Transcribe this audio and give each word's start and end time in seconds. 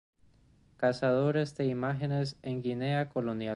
Cazadores 0.77 1.55
de 1.57 1.65
imágenes 1.67 2.35
en 2.41 2.55
la 2.55 2.61
Guinea 2.63 3.09
colonial. 3.09 3.49